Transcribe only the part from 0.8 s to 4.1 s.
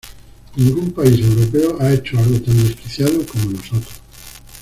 país europeo ha hecho algo tan desquiciado como nosotros.